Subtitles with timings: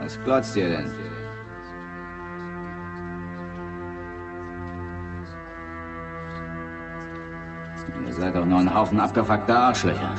[0.00, 0.90] Was glotzt ihr denn?
[8.06, 10.14] Ihr seid doch nur ein Haufen abgefuckter Arschlöcher.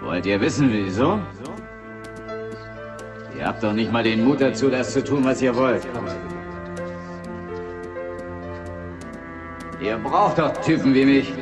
[0.00, 1.20] Wollt ihr wissen, wieso?
[3.38, 5.86] Ihr habt doch nicht mal den Mut dazu, das zu tun, was ihr wollt.
[9.80, 11.34] Ihr braucht doch Typen wie mich.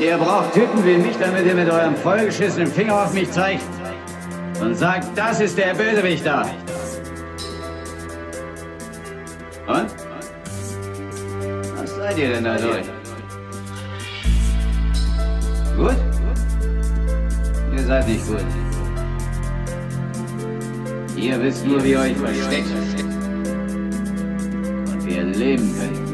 [0.00, 3.64] Ihr braucht Typen wie mich, damit ihr mit eurem vollgeschissenen Finger auf mich zeigt
[4.60, 6.42] und sagt, das ist der Bösewicht da.
[9.66, 9.88] Und?
[11.76, 12.86] Was seid ihr denn dadurch?
[15.76, 15.96] Gut?
[17.76, 18.44] Ihr seid nicht gut.
[21.16, 22.70] Ihr wisst nur, wie euch versteckt
[24.92, 26.07] und wie ihr leben könnt.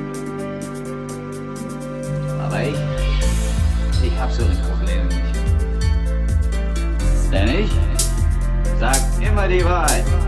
[9.46, 10.23] Levi.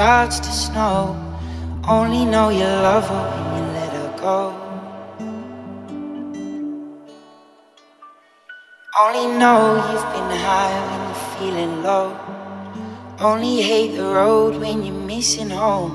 [0.00, 1.14] Starts to snow.
[1.86, 4.38] Only know you love her when you let her go.
[8.98, 12.16] Only know you've been high when you're feeling low.
[13.20, 15.92] Only hate the road when you're missing home.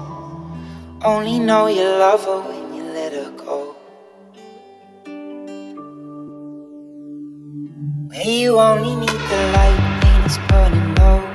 [1.04, 3.76] Only know you love her when you let her go.
[8.10, 11.35] Where you only need the light when it's burning low.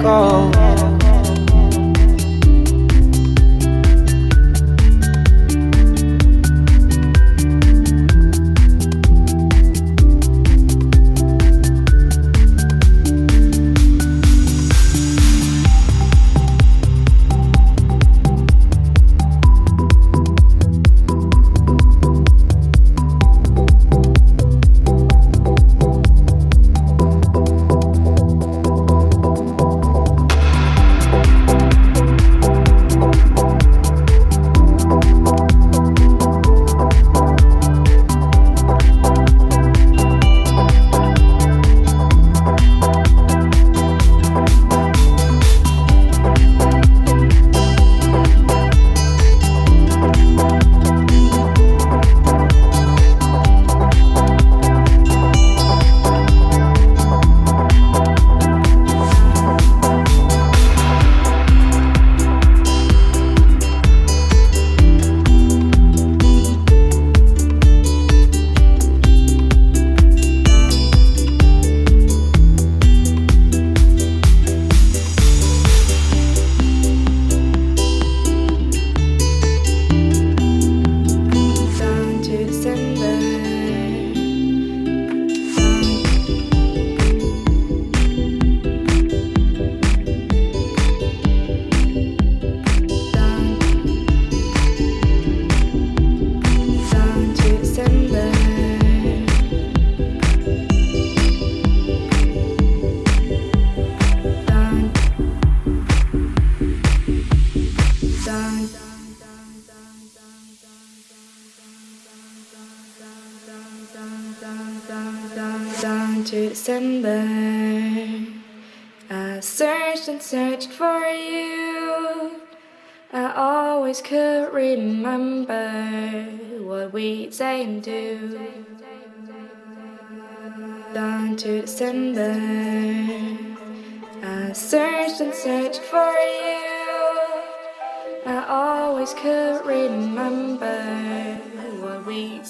[0.00, 0.67] Go.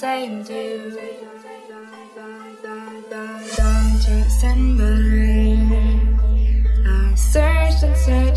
[0.03, 0.97] And do.
[3.57, 4.95] Down to December.
[6.87, 8.28] I searched and searched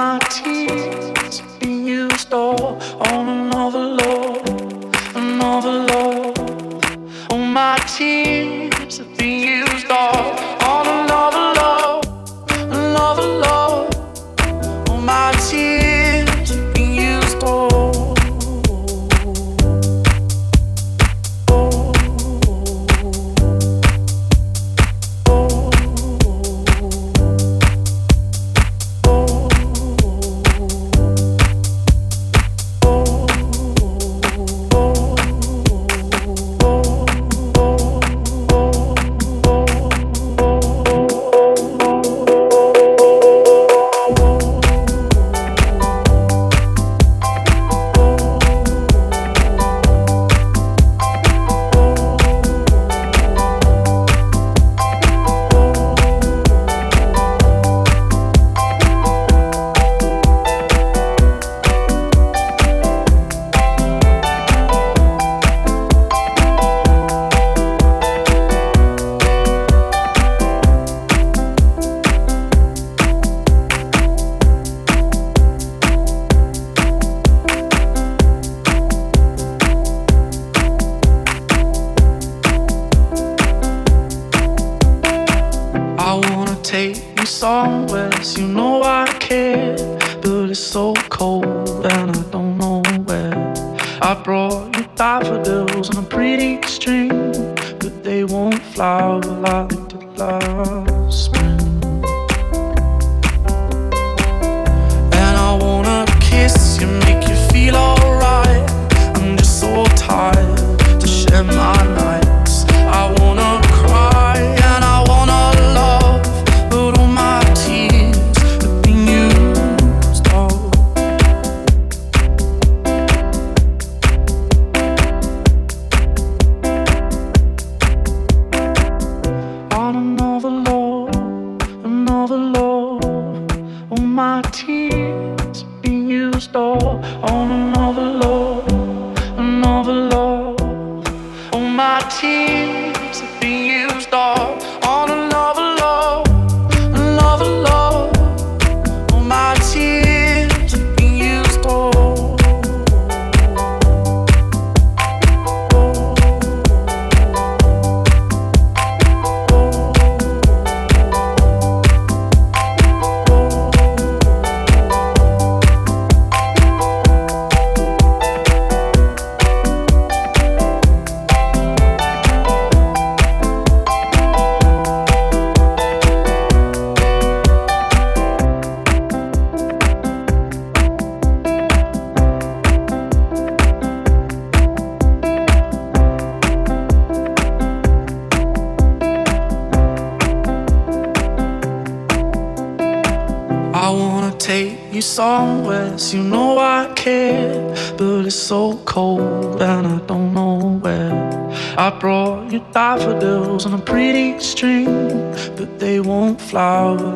[0.00, 2.80] my tears being used all
[3.10, 4.29] on another love.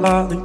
[0.04, 0.43] Flower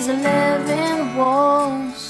[0.00, 2.09] these eleven walls.